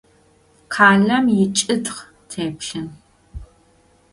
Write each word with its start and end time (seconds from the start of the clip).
Къалэм 0.73 1.25
ичӏытх 1.43 1.97
теплъын. 2.29 2.87